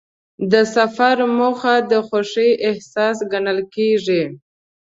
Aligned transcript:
د 0.51 0.53
سفر 0.75 1.15
موخه 1.37 1.75
د 1.91 1.93
خوښۍ 2.07 2.51
احساس 2.69 3.17
ګڼل 3.31 3.59
کېږي. 3.75 4.23